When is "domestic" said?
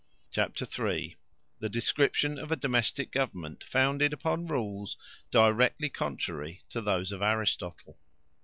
2.55-3.11